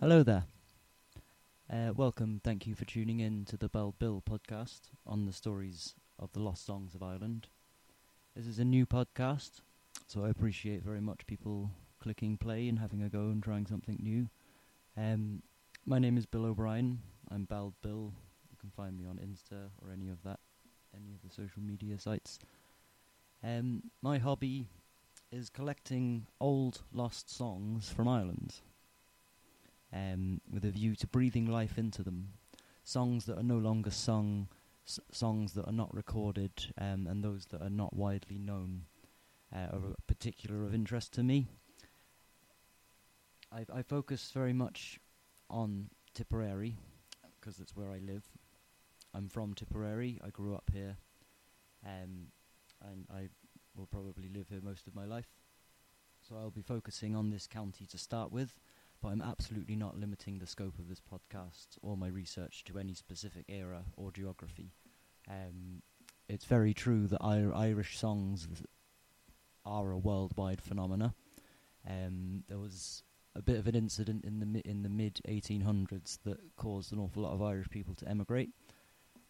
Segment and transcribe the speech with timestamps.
[0.00, 0.44] Hello there.
[1.68, 5.96] Uh, welcome, thank you for tuning in to the Bauld Bill podcast on the stories
[6.20, 7.48] of the lost songs of Ireland.
[8.36, 9.60] This is a new podcast,
[10.06, 13.98] so I appreciate very much people clicking play and having a go and trying something
[14.00, 14.28] new.
[14.96, 15.42] Um,
[15.84, 17.00] my name is Bill O'Brien.
[17.28, 18.12] I'm Bauld Bill.
[18.52, 20.38] You can find me on Insta or any of that,
[20.94, 22.38] any of the social media sites.
[23.42, 24.68] Um, my hobby
[25.32, 28.60] is collecting old lost songs from Ireland
[29.92, 32.32] um, with a view to breathing life into them.
[32.84, 34.48] Songs that are no longer sung,
[34.86, 38.82] s- songs that are not recorded, um, and those that are not widely known
[39.54, 41.46] uh, are particular of interest to me.
[43.52, 44.98] I, I focus very much
[45.48, 46.76] on Tipperary
[47.38, 48.24] because that's where I live.
[49.14, 50.20] I'm from Tipperary.
[50.24, 50.96] I grew up here,
[51.84, 52.26] um,
[52.82, 53.28] and I
[53.74, 55.28] will probably live here most of my life.
[56.28, 58.60] So I'll be focusing on this county to start with
[59.00, 62.94] but I'm absolutely not limiting the scope of this podcast or my research to any
[62.94, 64.72] specific era or geography.
[65.28, 65.82] Um,
[66.28, 68.48] it's very true that Ir- Irish songs
[69.64, 71.14] are a worldwide phenomena.
[71.88, 73.02] Um, there was
[73.34, 76.98] a bit of an incident in the mi- in the mid 1800s that caused an
[76.98, 78.50] awful lot of Irish people to emigrate.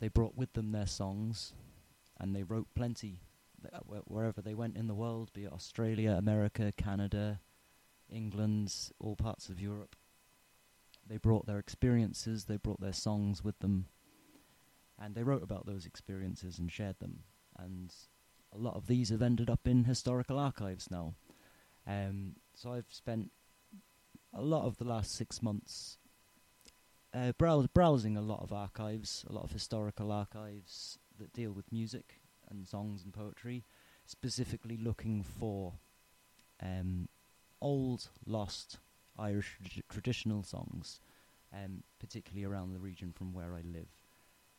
[0.00, 1.52] They brought with them their songs,
[2.18, 3.20] and they wrote plenty
[3.60, 3.74] th-
[4.06, 7.40] wherever they went in the world, be it Australia, America, Canada,
[8.10, 9.96] England, all parts of Europe.
[11.06, 13.86] They brought their experiences, they brought their songs with them,
[14.98, 17.20] and they wrote about those experiences and shared them.
[17.58, 17.94] And
[18.52, 21.14] a lot of these have ended up in historical archives now.
[21.86, 23.30] Um, so I've spent
[24.34, 25.96] a lot of the last six months
[27.14, 31.72] uh, brows- browsing a lot of archives, a lot of historical archives that deal with
[31.72, 32.20] music
[32.50, 33.64] and songs and poetry,
[34.06, 35.74] specifically looking for
[36.62, 37.08] um,
[37.60, 38.78] old, lost
[39.18, 41.00] Irish trad- traditional songs,
[41.52, 43.88] um, particularly around the region from where I live.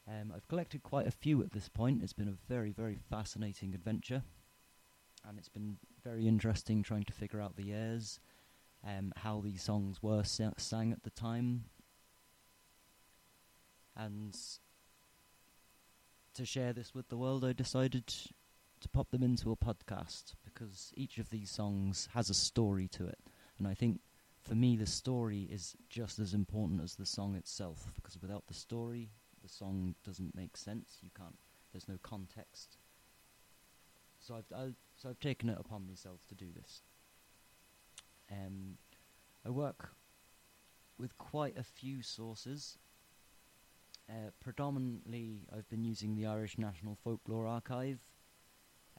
[0.07, 2.01] Um, I've collected quite a few at this point.
[2.01, 4.23] It's been a very, very fascinating adventure,
[5.27, 8.19] and it's been very interesting trying to figure out the airs,
[8.85, 11.65] um, how these songs were sa- sang at the time,
[13.95, 14.35] and
[16.33, 18.13] to share this with the world, I decided
[18.81, 23.05] to pop them into a podcast because each of these songs has a story to
[23.05, 23.19] it.
[23.57, 23.99] And I think
[24.41, 28.53] for me, the story is just as important as the song itself because without the
[28.53, 29.09] story,
[29.43, 30.97] the song doesn't make sense.
[31.01, 31.37] You can't,
[31.71, 32.77] there's no context.
[34.19, 36.81] So I've, i so I've taken it upon myself to do this.
[38.31, 38.77] Um,
[39.45, 39.91] I work
[40.97, 42.77] with quite a few sources.
[44.09, 47.99] Uh, predominantly, I've been using the Irish National Folklore Archive,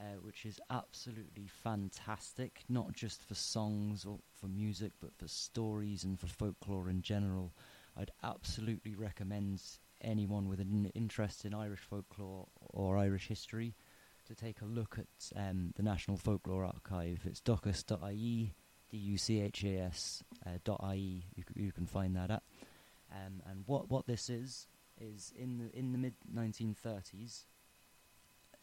[0.01, 6.05] uh, which is absolutely fantastic, not just for songs or for music, but for stories
[6.05, 7.53] and for folklore in general.
[7.97, 9.63] I'd absolutely recommend
[10.01, 13.75] anyone with an interest in Irish folklore or Irish history
[14.27, 17.21] to take a look at um, the National Folklore Archive.
[17.25, 18.55] It's duchas.ie,
[18.91, 21.27] D-U-C-H-A-S uh, dot .ie.
[21.35, 22.43] You, c- you can find that at.
[23.13, 24.67] Um, and what, what this is
[25.01, 27.47] is in the in the mid 1930s,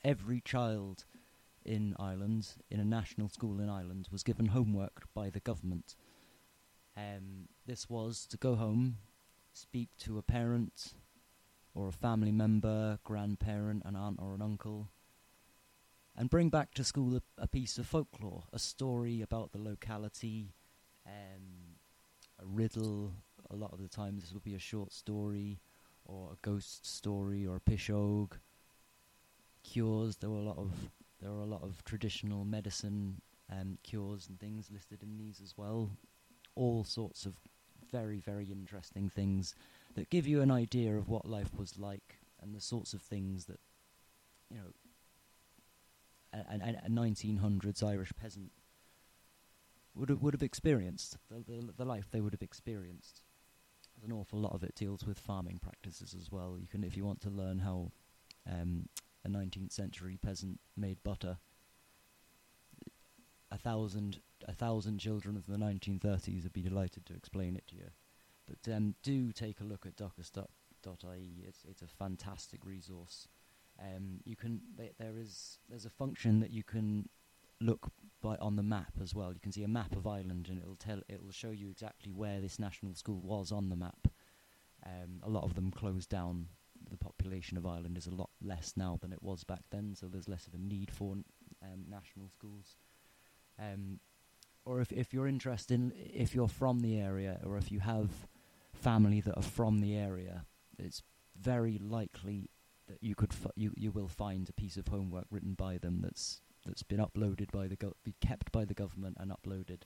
[0.04, 1.06] every child
[1.68, 5.96] in Ireland, in a national school in Ireland, was given homework by the government.
[6.96, 8.98] Um, this was to go home,
[9.54, 10.94] speak to a parent
[11.76, 14.90] or a family member, grandparent, an aunt or an uncle,
[16.16, 20.54] and bring back to school a, a piece of folklore, a story about the locality,
[21.06, 21.76] um,
[22.40, 23.14] a riddle.
[23.52, 25.60] A lot of the time, this would be a short story,
[26.06, 28.32] or a ghost story, or a pishog.
[29.64, 30.18] Cures.
[30.18, 30.72] There were a lot of
[31.22, 35.58] there are a lot of traditional medicine um, cures and things listed in these as
[35.58, 35.90] well.
[36.56, 37.34] All sorts of
[37.92, 39.56] very, very interesting things
[39.96, 43.46] that give you an idea of what life was like and the sorts of things
[43.46, 43.60] that,
[44.50, 44.74] you know,
[46.34, 48.52] a, a, a 1900s Irish peasant
[49.96, 53.22] would have, would have experienced, the, the, the life they would have experienced.
[53.96, 56.58] There's an awful lot of it deals with farming practices as well.
[56.60, 57.92] You can, if you want to learn how
[58.50, 58.88] um,
[59.28, 61.38] a 19th century peasant made butter.
[63.52, 67.76] A thousand, a thousand children of the 1930s would be delighted to explain it to
[67.76, 67.90] you.
[68.48, 71.44] But um, do take a look at duchas.ie.
[71.46, 73.28] It's it's a fantastic resource.
[73.80, 77.10] Um, you can th- there is there's a function that you can
[77.60, 77.92] look
[78.22, 79.34] by on the map as well.
[79.34, 82.40] You can see a map of Ireland, and it'll tell it'll show you exactly where
[82.40, 84.08] this national school was on the map.
[84.86, 86.48] Um, a lot of them closed down
[86.90, 90.08] the population of Ireland is a lot less now than it was back then, so
[90.08, 91.14] there's less of a need for
[91.62, 92.78] um, national schools.
[93.60, 94.00] Um,
[94.66, 98.10] or if if you're interested in if you're from the area, or if you have
[98.74, 100.46] family that are from the area,
[100.78, 101.04] it's
[101.40, 102.50] very likely
[102.88, 106.42] that you could you you will find a piece of homework written by them that's
[106.66, 109.84] that's been uploaded by the go- be kept by the government and uploaded.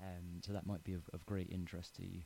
[0.00, 2.22] Um, so that might be of, of great interest to you.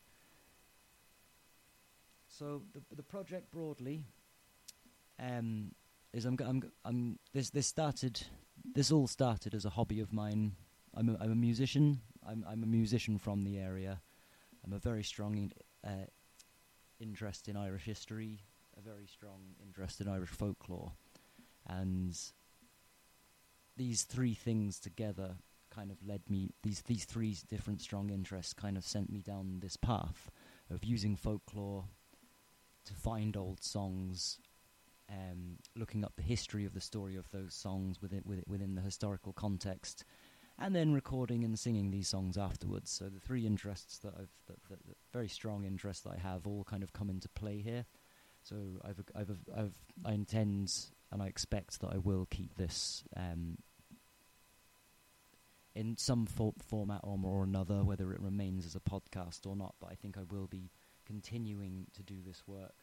[2.28, 4.04] So the the project broadly
[5.18, 5.72] um,
[6.12, 8.20] is I'm, I'm, I'm this this started
[8.74, 10.52] this all started as a hobby of mine.
[10.94, 12.00] I'm a, I'm a musician.
[12.26, 14.00] I'm I'm a musician from the area.
[14.64, 15.52] I'm a very strong in,
[15.84, 16.06] uh,
[17.00, 18.40] interest in Irish history,
[18.76, 20.92] a very strong interest in Irish folklore,
[21.66, 22.18] and
[23.76, 25.36] these three things together
[25.70, 26.50] kind of led me.
[26.62, 30.30] These these three different strong interests kind of sent me down this path
[30.70, 31.84] of using folklore
[32.84, 34.38] to find old songs
[35.10, 38.82] um, looking up the history of the story of those songs within within, within the
[38.82, 40.04] historical context,
[40.58, 42.90] and then recording and singing these songs afterwards.
[42.90, 44.78] So the three interests that I've, that
[45.12, 47.86] very strong interests that I have, all kind of come into play here.
[48.42, 49.74] So I've, I've, I've,
[50.04, 50.72] I've intend
[51.10, 53.58] and I expect that I will keep this um,
[55.74, 59.74] in some fo- format or, or another, whether it remains as a podcast or not.
[59.80, 60.70] But I think I will be
[61.06, 62.74] continuing to do this work.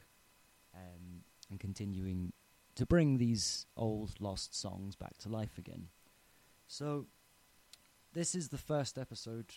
[0.74, 2.32] Um, and continuing
[2.74, 5.88] to bring these old lost songs back to life again.
[6.68, 7.06] So,
[8.12, 9.52] this is the first episode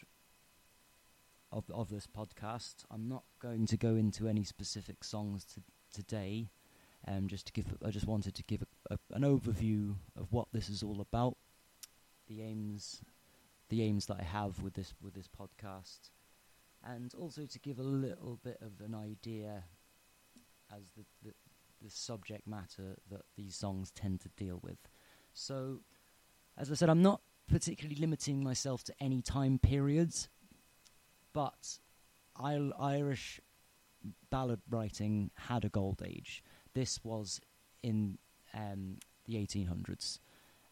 [1.51, 2.85] of of this podcast.
[2.89, 5.61] I'm not going to go into any specific songs to,
[5.93, 6.49] today.
[7.07, 10.49] Um, just to give, I just wanted to give a, a, an overview of what
[10.51, 11.37] this is all about,
[12.27, 13.01] the aims,
[13.69, 16.09] the aims that I have with this with this podcast,
[16.83, 19.63] and also to give a little bit of an idea
[20.71, 21.33] as the, the
[21.81, 24.77] the subject matter that these songs tend to deal with.
[25.33, 25.79] So,
[26.57, 30.29] as I said, I'm not particularly limiting myself to any time periods,
[31.33, 31.79] but
[32.41, 33.39] Il- Irish
[34.29, 36.43] ballad writing had a gold age.
[36.73, 37.41] This was
[37.83, 38.17] in
[38.53, 40.19] um, the 1800s.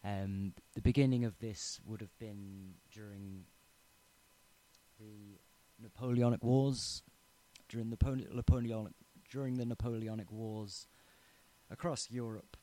[0.04, 3.44] Um, the beginning of this would have been during
[5.00, 5.39] the
[5.81, 7.04] Napoleonic Wars,
[7.68, 7.98] during the
[8.33, 8.94] Napoleonic
[9.30, 10.88] during the Napoleonic Wars
[11.69, 12.58] across Europe,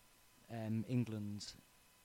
[0.50, 1.54] um, England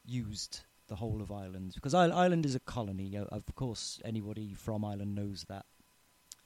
[0.05, 3.15] used the whole of Ireland because I- Ireland is a colony.
[3.15, 5.65] Uh, of course, anybody from Ireland knows that,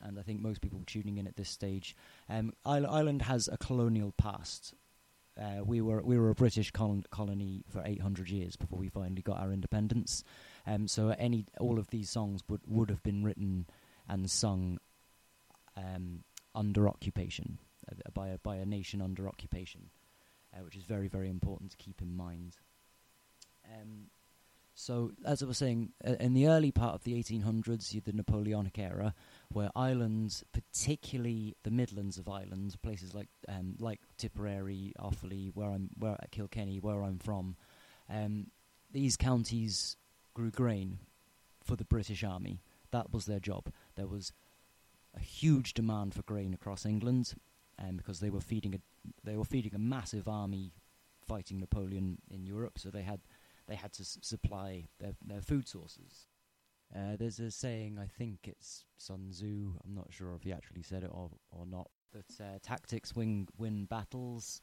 [0.02, 1.96] and I think most people tuning in at this stage,
[2.28, 4.74] um, Isle- Ireland has a colonial past.
[5.36, 9.24] Uh, we were we were a British colon- colony for 800 years before we finally
[9.24, 10.24] got our independence.
[10.68, 13.66] Um, so any all of these songs would would have been written
[14.08, 14.80] and sung
[15.76, 16.24] um,
[16.54, 17.58] under occupation
[17.90, 19.90] uh, by a by a nation under occupation
[20.54, 22.58] uh, which is very, very important to keep in mind.
[23.66, 24.08] Um,
[24.76, 28.06] so, as I was saying, uh, in the early part of the 1800s, you had
[28.06, 29.14] the Napoleonic era,
[29.52, 35.90] where Ireland, particularly the Midlands of Ireland, places like um, like Tipperary, Offaly, where I'm,
[35.98, 37.56] where at Kilkenny, where I'm from,
[38.10, 38.48] um,
[38.92, 39.96] these counties
[40.34, 40.98] grew grain
[41.64, 42.60] for the British Army.
[42.92, 43.72] That was their job.
[43.96, 44.34] There was
[45.16, 47.36] a huge demand for grain across England,
[47.80, 48.80] um, because they were feeding a
[49.24, 50.74] they were feeding a massive army
[51.26, 53.22] fighting Napoleon in Europe, so they had
[53.68, 56.28] they had to s- supply their their food sources.
[56.96, 59.74] Uh, there's a saying, I think it's Sun Tzu.
[59.84, 61.90] I'm not sure if he actually said it or or not.
[62.12, 64.62] That uh, tactics win win battles,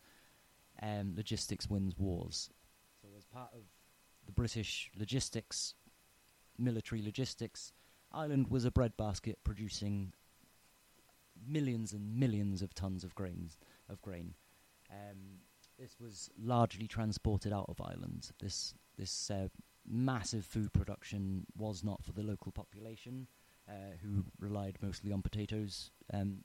[0.81, 2.51] um, logistics wins wars.
[3.03, 3.63] So as part of
[4.27, 5.75] the British logistics,
[6.59, 7.73] military logistics,
[8.13, 10.13] Ireland was a breadbasket producing
[11.47, 14.35] millions and millions of tons of grains of grain.
[14.91, 15.41] Um,
[15.79, 18.31] this was largely transported out of Ireland.
[18.39, 19.49] This this uh,
[19.87, 23.27] massive food production was not for the local population,
[23.69, 25.91] uh, who relied mostly on potatoes.
[26.13, 26.45] Um,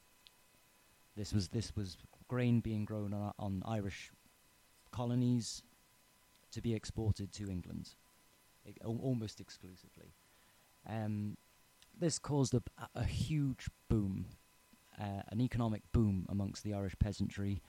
[1.15, 1.97] this was this was
[2.27, 4.11] grain being grown on, on Irish
[4.91, 5.63] colonies
[6.51, 7.95] to be exported to England,
[8.83, 10.13] al- almost exclusively.
[10.87, 11.37] Um,
[11.97, 12.61] this caused a,
[12.95, 14.25] a huge boom
[14.99, 17.61] uh, an economic boom amongst the Irish peasantry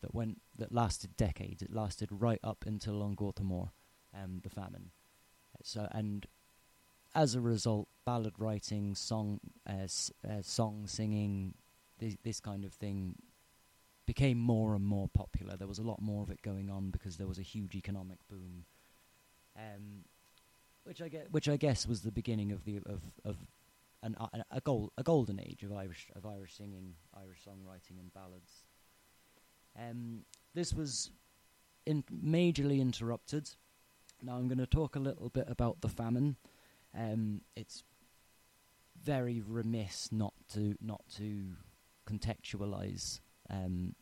[0.00, 1.62] that went that lasted decades.
[1.62, 3.70] It lasted right up until An Gorta Mór,
[4.14, 4.90] um, the famine.
[5.62, 6.26] So and
[7.14, 11.54] as a result, ballad writing, song, uh, s- uh, song singing,
[11.98, 13.16] this, this kind of thing
[14.06, 15.56] became more and more popular.
[15.56, 18.18] There was a lot more of it going on because there was a huge economic
[18.28, 18.64] boom,
[19.56, 20.04] um,
[20.84, 23.36] which I get, which I guess was the beginning of the of of
[24.02, 28.12] an, a, a, gold, a golden age of Irish of Irish singing, Irish songwriting, and
[28.12, 28.64] ballads.
[29.78, 31.10] Um, this was
[31.86, 33.50] in majorly interrupted.
[34.22, 36.36] Now I'm going to talk a little bit about the famine.
[36.96, 37.84] Um, it's
[39.02, 41.54] very remiss not to not to
[42.06, 43.94] contextualize um,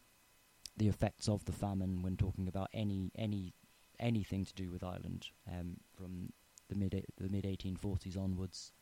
[0.76, 3.54] the effects of the famine when talking about any any
[3.98, 6.32] anything to do with Ireland um, from
[6.68, 8.72] the mid the mid 1840s onwards.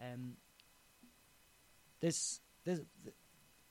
[0.00, 0.34] Um,
[2.00, 3.16] this this th-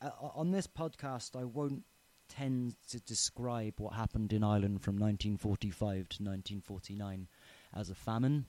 [0.01, 1.84] uh, on this podcast, I won't
[2.30, 7.27] tend to describe what happened in Ireland from 1945 to 1949
[7.75, 8.46] as a famine.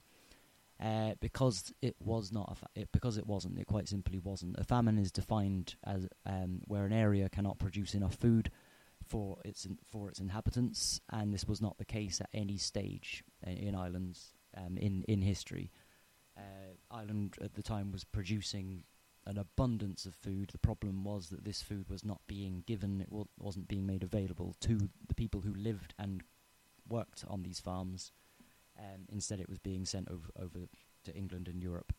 [0.77, 4.59] Uh, because it was not a fa- it, because it wasn't it quite simply wasn't
[4.59, 8.51] a famine is defined as um, where an area cannot produce enough food
[9.07, 13.23] for its in, for its inhabitants and this was not the case at any stage
[13.47, 14.19] in, in Ireland
[14.57, 15.71] um, in in history
[16.37, 18.83] uh, Ireland at the time was producing
[19.25, 20.49] an abundance of food.
[20.51, 24.55] The problem was that this food was not being given, it wasn't being made available
[24.61, 26.23] to the people who lived and
[26.87, 28.11] worked on these farms.
[28.77, 30.67] Um, instead, it was being sent over, over
[31.05, 31.93] to England and Europe.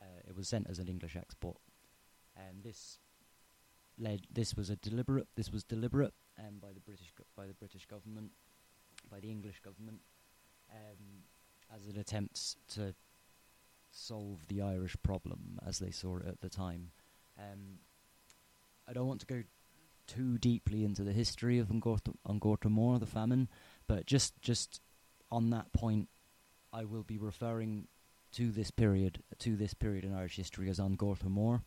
[0.00, 1.58] Uh, it was sent as an English export,
[2.36, 2.98] and this
[3.98, 4.22] led.
[4.32, 5.28] This was a deliberate.
[5.36, 8.32] This was deliberate, um, by the British go- by the British government,
[9.08, 10.00] by the English government,
[10.72, 11.22] um,
[11.72, 12.94] as an attempt to
[13.92, 16.90] solve the Irish problem as they saw it at the time.
[17.38, 17.78] Um,
[18.88, 19.42] I don't want to go
[20.06, 23.48] too deeply into the history of An Gorta Mór, the famine,
[23.86, 24.80] but just just
[25.30, 26.08] on that point,
[26.72, 27.86] I will be referring
[28.32, 31.62] to this period to this period in Irish history as An Gorta Mór,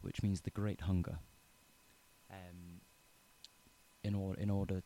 [0.00, 1.18] which means the Great Hunger.
[2.30, 2.80] Um,
[4.02, 4.82] in in order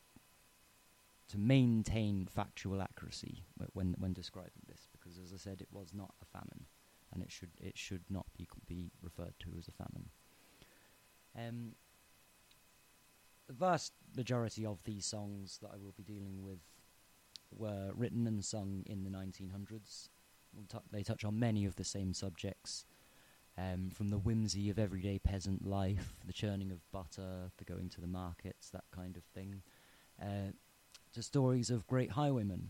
[1.28, 6.14] to maintain factual accuracy when when describing this, because as I said, it was not
[6.20, 6.66] a famine,
[7.12, 10.10] and it should it should not be be referred to as a famine.
[11.36, 11.72] Um,
[13.46, 16.60] the vast majority of these songs that I will be dealing with
[17.50, 20.08] were written and sung in the 1900s.
[20.54, 22.84] We'll t- they touch on many of the same subjects,
[23.58, 28.00] um, from the whimsy of everyday peasant life, the churning of butter, the going to
[28.00, 29.62] the markets, that kind of thing,
[30.20, 30.52] uh,
[31.12, 32.68] to stories of great highwaymen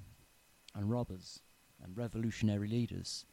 [0.75, 1.41] and robbers
[1.83, 3.25] and revolutionary leaders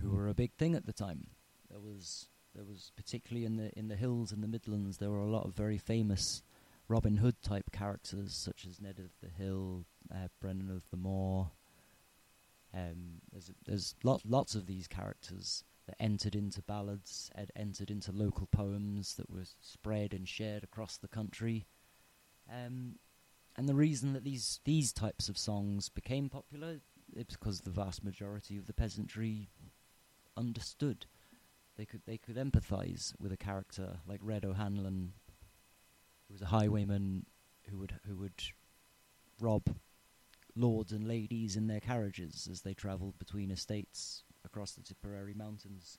[0.00, 1.28] who were a big thing at the time.
[1.70, 5.20] There was there was particularly in the in the hills in the Midlands there were
[5.20, 6.42] a lot of very famous
[6.88, 11.50] Robin Hood type characters such as Ned of the Hill, uh, Brennan of the Moor.
[12.74, 18.12] Um, there's there's lot, lots of these characters that entered into ballads, ed- entered into
[18.12, 21.66] local poems that were spread and shared across the country.
[22.50, 22.96] Um,
[23.56, 26.80] and the reason that these these types of songs became popular
[27.14, 29.50] is because the vast majority of the peasantry
[30.38, 31.06] understood.
[31.76, 35.12] They could they could empathise with a character like Red O'Hanlon,
[36.26, 37.26] who was a highwayman
[37.70, 38.42] who would who would
[39.40, 39.62] rob
[40.56, 45.98] lords and ladies in their carriages as they travelled between estates across the Tipperary mountains.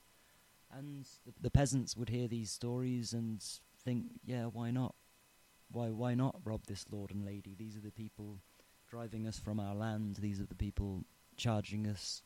[0.71, 3.43] And the, the peasants would hear these stories and
[3.83, 4.95] think, yeah, why not?
[5.71, 7.55] Why why not rob this lord and lady?
[7.57, 8.39] These are the people
[8.89, 10.17] driving us from our land.
[10.17, 11.05] These are the people
[11.37, 12.23] charging us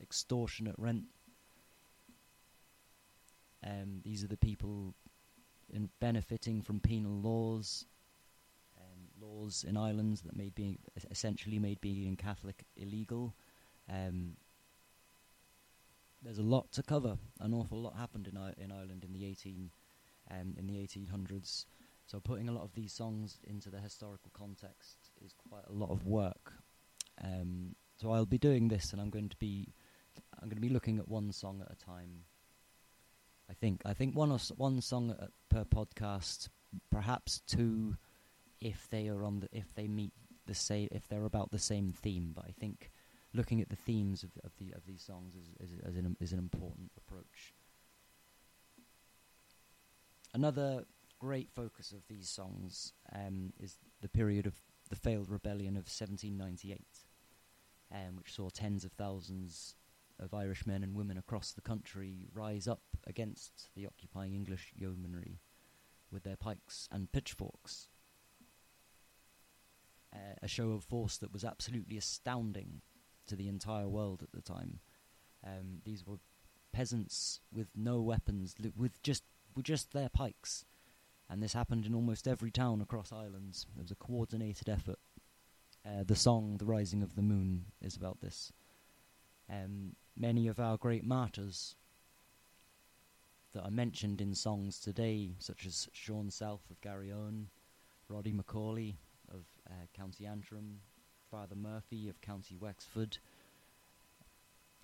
[0.00, 1.04] extortionate rent.
[3.66, 4.94] Um, these are the people
[5.72, 7.86] in benefiting from penal laws,
[8.78, 10.78] um, laws in Ireland that made being
[11.10, 13.34] essentially made being Catholic illegal.
[13.90, 14.36] Um,
[16.22, 17.18] there's a lot to cover.
[17.40, 19.70] An awful lot happened in I- in Ireland in the 18
[20.30, 21.66] um, in the 1800s.
[22.06, 25.90] So putting a lot of these songs into the historical context is quite a lot
[25.90, 26.52] of work.
[27.22, 29.72] Um, so I'll be doing this, and I'm going to be
[30.40, 32.24] I'm going to be looking at one song at a time.
[33.50, 36.48] I think I think one os- one song at, per podcast,
[36.90, 37.96] perhaps two,
[38.60, 40.12] if they are on the if they meet
[40.46, 42.32] the same if they're about the same theme.
[42.34, 42.90] But I think
[43.32, 46.32] looking at the themes of, of the of these songs is is, is, an, is
[46.32, 47.54] an important approach.
[50.34, 50.84] Another
[51.18, 54.54] great focus of these songs um, is the period of
[54.90, 56.80] the failed rebellion of 1798,
[57.90, 59.76] um, which saw tens of thousands
[60.18, 65.40] of Irish men and women across the country rise up against the occupying English yeomanry
[66.10, 67.88] with their pikes and pitchforks.
[70.12, 72.80] Uh, a show of force that was absolutely astounding
[73.26, 74.80] to the entire world at the time.
[75.44, 76.18] Um, these were
[76.72, 80.64] peasants with no weapons, li- with just with just their pikes,
[81.28, 83.64] and this happened in almost every town across Ireland.
[83.74, 84.98] It was a coordinated effort.
[85.84, 88.52] Uh, the song "The Rising of the Moon" is about this.
[89.50, 91.76] Um, many of our great martyrs
[93.52, 97.46] that are mentioned in songs today, such as Sean South of Garryowen,
[98.08, 98.96] Roddy McCorley
[99.32, 100.80] of uh, County Antrim,
[101.30, 103.18] Father Murphy of County Wexford,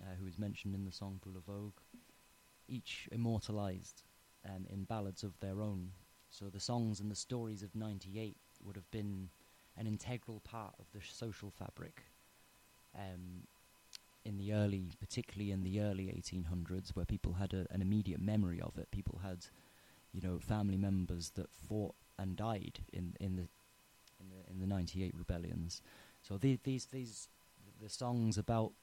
[0.01, 1.79] uh, who is mentioned in the song Boolavogue,
[2.67, 4.03] each immortalised
[4.45, 5.91] um, in ballads of their own.
[6.29, 9.29] So the songs and the stories of '98 would have been
[9.77, 12.03] an integral part of the social fabric.
[12.95, 13.47] Um,
[14.25, 18.61] in the early, particularly in the early 1800s, where people had a, an immediate memory
[18.61, 18.89] of it.
[18.91, 19.45] People had,
[20.11, 23.47] you know, family members that fought and died in in the
[24.19, 25.81] in the in the 98 rebellions.
[26.21, 27.29] So the, these these
[27.81, 28.73] the songs about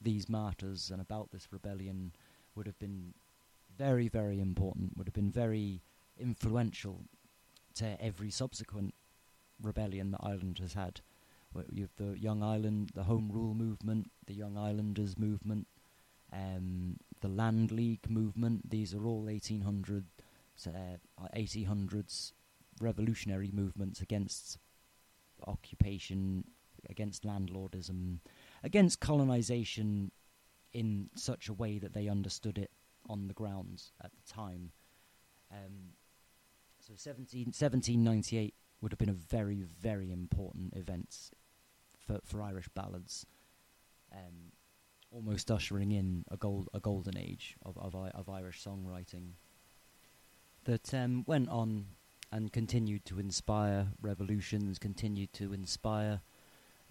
[0.00, 2.12] these martyrs and about this rebellion
[2.54, 3.14] would have been
[3.76, 4.96] very very important.
[4.96, 5.82] Would have been very
[6.18, 7.04] influential
[7.74, 8.94] to every subsequent
[9.60, 11.00] rebellion that Ireland has had.
[11.70, 15.66] You have the Young Ireland, the Home Rule movement, the Young Irelanders movement,
[16.32, 18.70] um, the Land League movement.
[18.70, 20.04] These are all 1800,
[20.66, 20.70] uh,
[21.36, 22.32] 1800s
[22.80, 24.58] revolutionary movements against
[25.46, 26.44] occupation,
[26.90, 28.18] against landlordism,
[28.62, 30.10] against colonization
[30.72, 32.70] in such a way that they understood it
[33.08, 34.72] on the grounds at the time.
[35.52, 35.92] Um,
[36.80, 41.30] so 17, 1798 would have been a very, very important event
[42.06, 43.26] for, for Irish ballads,
[44.12, 44.52] um,
[45.10, 49.32] almost ushering in a gold a golden age of of, of Irish songwriting
[50.64, 51.86] that um, went on
[52.32, 56.20] and continued to inspire revolutions, continued to inspire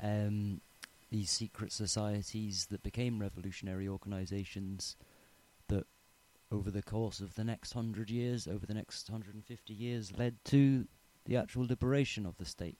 [0.01, 0.61] um,
[1.11, 4.95] these secret societies that became revolutionary organizations
[5.67, 5.85] that
[6.51, 10.87] over the course of the next hundred years, over the next 150 years, led to
[11.25, 12.77] the actual liberation of the state.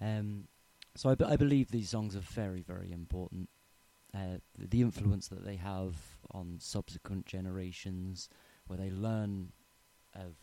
[0.00, 0.44] Um,
[0.96, 3.48] so I, b- I believe these songs are very, very important.
[4.14, 5.96] Uh, the, influence that they have
[6.30, 8.28] on subsequent generations,
[8.68, 9.50] where they learn
[10.14, 10.36] of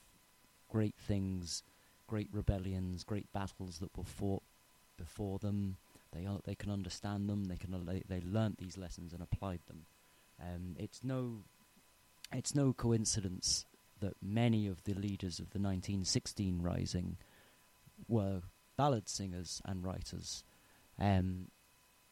[0.68, 1.64] great things,
[2.06, 4.44] great rebellions, great battles that were fought
[4.98, 5.78] before them.
[6.12, 7.46] They uh, they can understand them.
[7.46, 9.86] They can they, they learnt these lessons and applied them.
[10.42, 11.44] Um, it's no
[12.34, 13.66] it's no coincidence
[14.02, 17.18] that many of the leaders of the 1916 Rising
[18.08, 18.42] were
[18.78, 20.44] ballad singers and writers.
[21.00, 21.48] Um,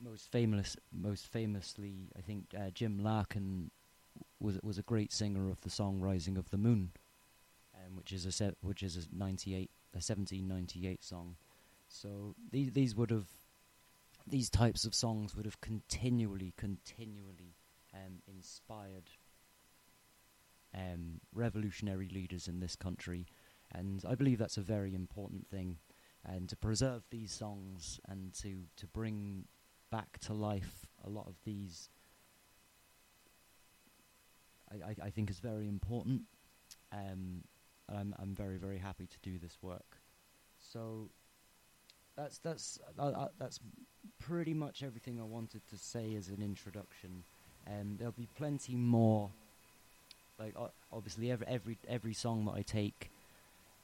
[0.02, 3.72] most famous, most famously, I think uh, Jim Larkin
[4.40, 6.92] was was a great singer of the song "Rising of the Moon,"
[7.76, 11.36] um, which is a se- which is a 98, a 1798 song.
[11.88, 13.28] So these these would have
[14.28, 17.56] these types of songs would have continually, continually
[17.94, 19.10] um, inspired
[20.74, 23.28] um, revolutionary leaders in this country,
[23.72, 25.78] and I believe that's a very important thing.
[26.26, 29.46] And to preserve these songs and to to bring
[29.90, 31.90] back to life a lot of these,
[34.72, 36.24] I, I, I think is very important.
[36.92, 37.44] Um,
[37.88, 39.98] and I'm I'm very very happy to do this work.
[40.60, 41.10] So
[42.16, 43.60] that's that's uh, uh, that's
[44.20, 47.24] pretty much everything I wanted to say as an introduction.
[47.68, 49.32] Um, there'll be plenty more
[50.40, 53.12] like uh, obviously every every every song that I take,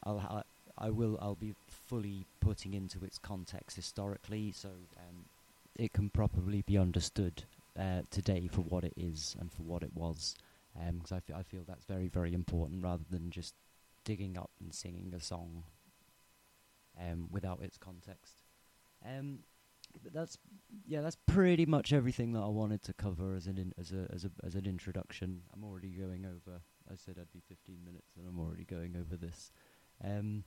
[0.03, 0.43] I'll ha-
[0.77, 5.25] I will I'll be fully putting into its context historically, so um,
[5.75, 7.43] it can properly be understood
[7.79, 10.35] uh, today for what it is and for what it was.
[10.73, 13.55] Because um, I, f- I feel that's very very important, rather than just
[14.03, 15.63] digging up and singing a song
[16.99, 18.41] um, without its context.
[19.05, 19.39] Um,
[20.03, 20.37] but that's
[20.85, 24.07] yeah, that's pretty much everything that I wanted to cover as an in, as a
[24.13, 25.41] as a as an introduction.
[25.53, 26.61] I'm already going over.
[26.91, 29.51] I said I'd be 15 minutes, and I'm already going over this.
[30.03, 30.43] Um,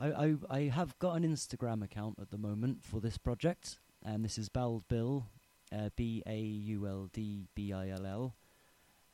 [0.00, 4.24] I, I I have got an Instagram account at the moment for this project, and
[4.24, 5.26] this is Bauld Bill,
[5.72, 8.34] uh, B A U L D B I L L.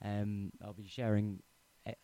[0.04, 1.42] Um, I'll be sharing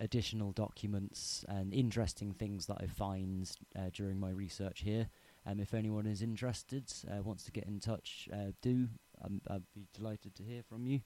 [0.00, 5.08] additional documents and interesting things that I find uh, during my research here.
[5.46, 8.88] Um, if anyone is interested, uh, wants to get in touch, uh, do.
[9.24, 11.00] Um, I'd be delighted to hear from you.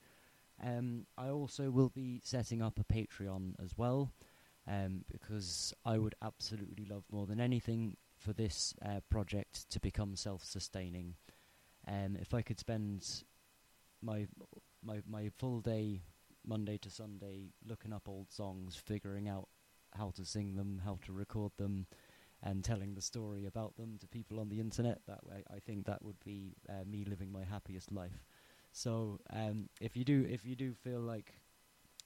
[0.63, 4.13] Um, I also will be setting up a Patreon as well,
[4.69, 10.17] um, because I would absolutely love more than anything for this uh, project to become
[10.17, 11.15] self-sustaining.
[11.87, 13.25] Um, if I could spend
[14.03, 14.27] my
[14.85, 16.03] my my full day,
[16.45, 19.49] Monday to Sunday, looking up old songs, figuring out
[19.93, 21.87] how to sing them, how to record them,
[22.43, 25.01] and telling the story about them to people on the internet.
[25.07, 28.25] That way, I think that would be uh, me living my happiest life.
[28.73, 31.35] So, um, if you do, if you do feel like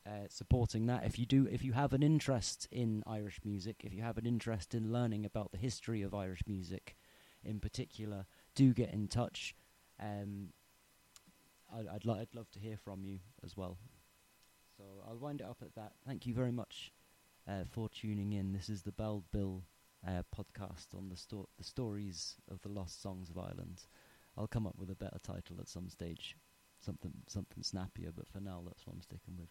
[0.07, 3.93] uh, supporting that, if you do, if you have an interest in Irish music, if
[3.93, 6.97] you have an interest in learning about the history of Irish music,
[7.45, 9.55] in particular, do get in touch.
[10.01, 10.49] Um,
[11.75, 13.79] I'd, I'd, lo- I'd love to hear from you as well.
[14.77, 15.93] So I'll wind it up at that.
[16.07, 16.93] Thank you very much
[17.49, 18.53] uh, for tuning in.
[18.53, 19.63] This is the Bauld Bill
[20.07, 23.83] uh, podcast on the, sto- the stories of the lost songs of Ireland.
[24.37, 26.37] I'll come up with a better title at some stage,
[26.79, 28.11] something something snappier.
[28.17, 29.51] But for now, that's what I'm sticking with.